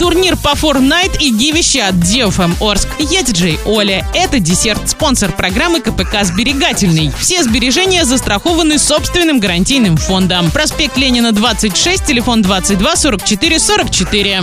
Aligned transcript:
Турнир 0.00 0.36
по 0.36 0.50
Fortnite 0.50 1.18
и 1.18 1.30
гивище 1.32 1.80
от 1.82 1.96
DFM 1.96 2.52
Орск. 2.60 2.86
Я 3.00 3.24
диджей 3.24 3.58
Оля. 3.66 4.06
Это 4.14 4.38
десерт, 4.38 4.88
спонсор 4.88 5.32
программы 5.32 5.80
КПК 5.80 6.22
«Сберегательный». 6.22 7.10
Все 7.18 7.42
сбережения 7.42 8.04
застрахованы 8.04 8.78
собственным 8.78 9.40
гарантийным 9.40 9.96
фондом. 9.96 10.52
Проспект 10.52 10.96
Ленина, 10.96 11.32
26, 11.32 12.06
телефон 12.06 12.42
22 12.42 12.94
44 12.94 13.58
44. 13.58 14.42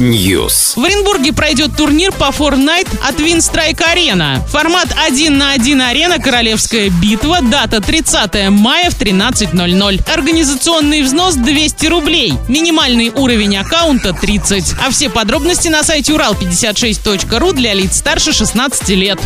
News. 0.00 0.72
В 0.76 0.82
Оренбурге 0.82 1.34
пройдет 1.34 1.76
турнир 1.76 2.12
по 2.12 2.30
Fortnite 2.30 2.88
от 3.06 3.20
Winstrike 3.20 3.84
Arena. 3.94 4.40
Формат 4.48 4.88
1 5.06 5.36
на 5.36 5.52
1 5.52 5.82
арена 5.82 6.18
«Королевская 6.18 6.88
битва». 6.88 7.40
Дата 7.42 7.82
30 7.82 8.48
мая 8.48 8.88
в 8.88 8.98
13.00. 8.98 10.10
Организационный 10.10 11.02
взнос 11.02 11.34
200 11.34 11.86
рублей. 11.88 12.32
Минимальный 12.48 13.10
уровень 13.10 13.33
аккаунта 13.34 14.12
30. 14.12 14.74
А 14.86 14.90
все 14.90 15.10
подробности 15.10 15.66
на 15.68 15.82
сайте 15.82 16.12
урал56.ру 16.12 17.52
для 17.52 17.74
лиц 17.74 17.98
старше 17.98 18.32
16 18.32 18.88
лет. 18.90 19.18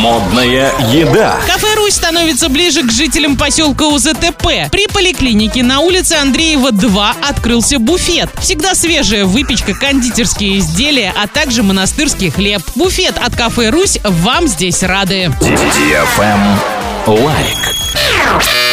Модная 0.00 0.72
еда. 0.92 1.36
Кафе 1.46 1.74
«Русь» 1.76 1.94
становится 1.94 2.48
ближе 2.48 2.82
к 2.82 2.90
жителям 2.90 3.36
поселка 3.36 3.86
УЗТП. 3.86 4.68
При 4.72 4.88
поликлинике 4.88 5.62
на 5.62 5.78
улице 5.80 6.14
Андреева 6.14 6.72
2 6.72 7.16
открылся 7.28 7.78
буфет. 7.78 8.30
Всегда 8.40 8.74
свежая 8.74 9.24
выпечка, 9.24 9.74
кондитерские 9.74 10.58
изделия, 10.58 11.14
а 11.16 11.28
также 11.28 11.62
монастырский 11.62 12.30
хлеб. 12.30 12.62
Буфет 12.74 13.16
от 13.18 13.36
кафе 13.36 13.70
«Русь» 13.70 13.98
вам 14.02 14.48
здесь 14.48 14.82
рады. 14.82 15.32
Лайк. 17.06 18.65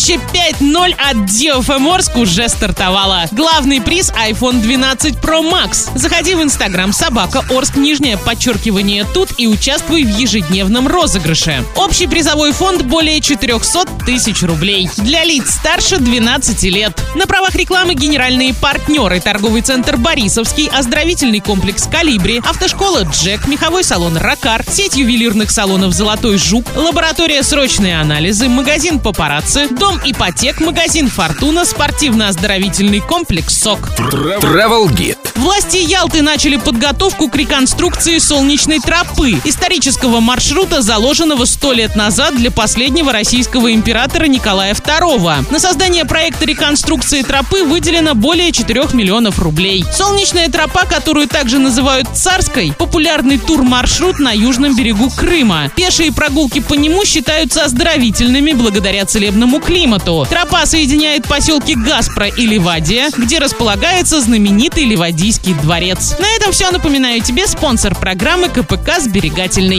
Гивище 0.00 0.20
5.0 0.60 0.94
от 0.98 1.16
DFM 1.28 1.92
Орск 1.92 2.16
уже 2.16 2.48
стартовало. 2.48 3.24
Главный 3.32 3.82
приз 3.82 4.10
iPhone 4.12 4.62
12 4.62 5.16
Pro 5.16 5.42
Max. 5.42 5.90
Заходи 5.94 6.34
в 6.34 6.42
Инстаграм 6.42 6.92
собака 6.92 7.44
Орск 7.50 7.76
нижнее 7.76 8.16
подчеркивание 8.16 9.04
тут 9.04 9.28
и 9.36 9.46
участвуй 9.46 10.04
в 10.04 10.08
ежедневном 10.08 10.88
розыгрыше. 10.88 11.64
Общий 11.76 12.06
призовой 12.06 12.52
фонд 12.52 12.82
более 12.82 13.20
400 13.20 13.84
тысяч 14.06 14.42
рублей. 14.42 14.88
Для 14.96 15.22
лиц 15.22 15.50
старше 15.50 15.98
12 15.98 16.62
лет. 16.64 16.98
На 17.14 17.26
правах 17.26 17.54
рекламы 17.54 17.94
генеральные 17.94 18.54
партнеры 18.54 19.20
торговый 19.20 19.60
центр 19.60 19.98
Борисовский, 19.98 20.68
оздоровительный 20.68 21.40
комплекс 21.40 21.86
Калибри, 21.86 22.40
автошкола 22.46 23.02
Джек, 23.02 23.46
меховой 23.46 23.84
салон 23.84 24.16
Ракар, 24.16 24.64
сеть 24.66 24.96
ювелирных 24.96 25.50
салонов 25.50 25.92
Золотой 25.92 26.38
Жук, 26.38 26.64
лаборатория 26.74 27.42
срочные 27.42 28.00
анализы, 28.00 28.48
магазин 28.48 28.98
Папарацци, 28.98 29.68
дом 29.68 29.89
ипотек, 30.04 30.60
магазин 30.60 31.08
Фортуна, 31.08 31.64
спортивно-оздоровительный 31.64 33.00
комплекс 33.00 33.58
СОК. 33.58 33.88
Travel 33.98 34.88
Guide. 34.88 35.29
Власти 35.36 35.76
Ялты 35.78 36.22
начали 36.22 36.56
подготовку 36.56 37.28
к 37.28 37.36
реконструкции 37.36 38.18
солнечной 38.18 38.78
тропы, 38.80 39.40
исторического 39.44 40.20
маршрута, 40.20 40.82
заложенного 40.82 41.44
сто 41.44 41.72
лет 41.72 41.96
назад 41.96 42.36
для 42.36 42.50
последнего 42.50 43.12
российского 43.12 43.72
императора 43.72 44.24
Николая 44.24 44.74
II. 44.74 45.50
На 45.50 45.58
создание 45.58 46.04
проекта 46.04 46.44
реконструкции 46.44 47.22
тропы 47.22 47.64
выделено 47.64 48.14
более 48.14 48.52
4 48.52 48.88
миллионов 48.92 49.38
рублей. 49.38 49.84
Солнечная 49.92 50.48
тропа, 50.48 50.84
которую 50.86 51.28
также 51.28 51.58
называют 51.58 52.08
Царской, 52.14 52.72
популярный 52.76 53.38
тур-маршрут 53.38 54.18
на 54.18 54.32
южном 54.32 54.76
берегу 54.76 55.10
Крыма. 55.10 55.70
Пешие 55.76 56.12
прогулки 56.12 56.60
по 56.60 56.74
нему 56.74 57.04
считаются 57.04 57.64
оздоровительными 57.64 58.52
благодаря 58.52 59.04
целебному 59.04 59.60
климату. 59.60 60.26
Тропа 60.28 60.66
соединяет 60.66 61.28
поселки 61.28 61.74
Гаспро 61.74 62.26
и 62.26 62.46
Ливадия, 62.46 63.10
где 63.16 63.38
располагается 63.38 64.20
знаменитый 64.20 64.84
Ливадийский 64.84 65.19
дворец. 65.60 66.16
На 66.18 66.28
этом 66.36 66.52
все. 66.52 66.70
Напоминаю 66.70 67.20
тебе 67.22 67.46
спонсор 67.46 67.94
программы 67.94 68.48
КПК 68.48 69.00
«Сберегательный». 69.00 69.78